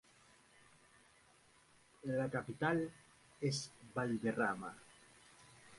[2.05, 2.91] La capital
[3.39, 4.75] es Valderrama.